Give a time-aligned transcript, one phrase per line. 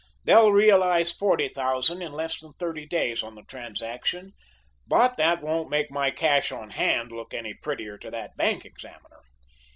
[0.23, 4.33] They'll realise $40,000 in less than thirty days on the transaction,
[4.87, 9.21] but that won't make my cash on hand look any prettier to that bank examiner.